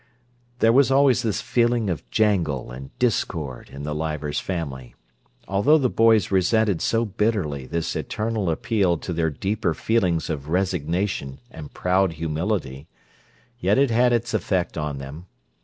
[0.57, 4.95] There was always this feeling of jangle and discord in the Leivers family.
[5.47, 11.39] Although the boys resented so bitterly this eternal appeal to their deeper feelings of resignation
[11.51, 12.87] and proud humility,
[13.59, 15.27] yet it had its effect on them.